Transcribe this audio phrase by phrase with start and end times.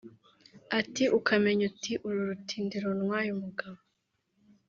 [0.79, 3.79] Ati “Ukamenya uti uru rutindi runtwaye umugabo